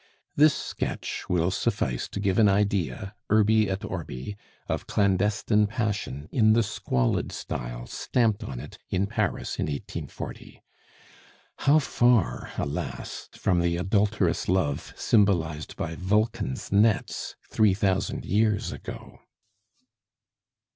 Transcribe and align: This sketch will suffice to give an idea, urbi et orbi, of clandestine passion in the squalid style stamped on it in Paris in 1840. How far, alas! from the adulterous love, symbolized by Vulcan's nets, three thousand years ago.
This 0.35 0.55
sketch 0.55 1.25
will 1.29 1.51
suffice 1.51 2.07
to 2.07 2.19
give 2.19 2.39
an 2.39 2.49
idea, 2.49 3.13
urbi 3.29 3.67
et 3.67 3.85
orbi, 3.85 4.35
of 4.67 4.87
clandestine 4.87 5.67
passion 5.67 6.27
in 6.31 6.53
the 6.53 6.63
squalid 6.63 7.31
style 7.31 7.85
stamped 7.85 8.43
on 8.43 8.59
it 8.59 8.79
in 8.89 9.05
Paris 9.05 9.59
in 9.59 9.65
1840. 9.67 10.63
How 11.67 11.77
far, 11.77 12.51
alas! 12.57 13.29
from 13.33 13.59
the 13.59 13.77
adulterous 13.77 14.47
love, 14.49 14.91
symbolized 14.97 15.75
by 15.77 15.93
Vulcan's 15.93 16.71
nets, 16.71 17.35
three 17.47 17.75
thousand 17.75 18.25
years 18.25 18.71
ago. 18.71 19.19